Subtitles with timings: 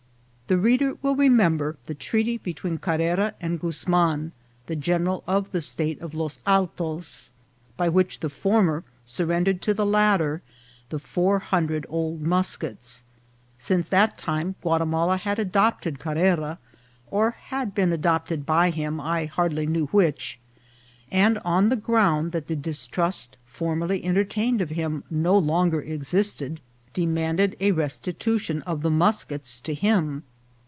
[0.47, 4.33] The reader will remember the treaty between Carrera and Guz man,
[4.67, 7.29] the general of the State of Los Altos,
[7.77, 10.41] by which the former surrendered to the latter
[10.99, 13.03] four hundred old muskets.
[13.57, 16.59] Since that time Guatimala had adopted Car rera
[17.09, 20.37] (or had been adopted by him, I hardly know which),
[21.09, 26.59] and, on the ground that the distrust formerly entertained of him no longer existed,
[26.93, 28.37] demanded a res 108 INCIDENTS OF TRAVEL.
[28.37, 30.23] titution of the muskets to him.